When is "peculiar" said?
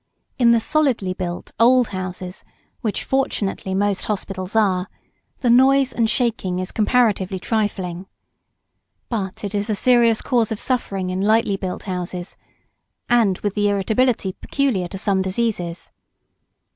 14.33-14.87